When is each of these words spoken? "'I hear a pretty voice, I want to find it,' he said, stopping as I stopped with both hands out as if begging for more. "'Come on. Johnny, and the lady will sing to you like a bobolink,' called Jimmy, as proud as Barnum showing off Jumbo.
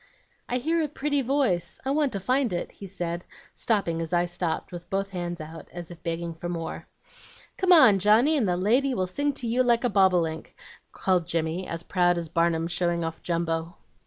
"'I 0.49 0.57
hear 0.57 0.81
a 0.81 0.87
pretty 0.87 1.21
voice, 1.21 1.79
I 1.85 1.91
want 1.91 2.11
to 2.13 2.19
find 2.19 2.51
it,' 2.53 2.71
he 2.71 2.87
said, 2.87 3.23
stopping 3.53 4.01
as 4.01 4.11
I 4.13 4.25
stopped 4.25 4.71
with 4.71 4.89
both 4.89 5.11
hands 5.11 5.39
out 5.39 5.69
as 5.71 5.91
if 5.91 6.01
begging 6.01 6.33
for 6.33 6.49
more. 6.49 6.87
"'Come 7.59 7.71
on. 7.71 7.99
Johnny, 7.99 8.35
and 8.35 8.47
the 8.49 8.57
lady 8.57 8.95
will 8.95 9.05
sing 9.05 9.31
to 9.33 9.45
you 9.47 9.61
like 9.61 9.83
a 9.83 9.91
bobolink,' 9.91 10.55
called 10.91 11.27
Jimmy, 11.27 11.67
as 11.67 11.83
proud 11.83 12.17
as 12.17 12.29
Barnum 12.29 12.65
showing 12.67 13.03
off 13.03 13.21
Jumbo. 13.21 13.77